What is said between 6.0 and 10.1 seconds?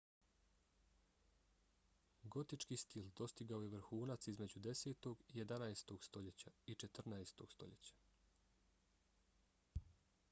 stoljeća i 14. stoljeća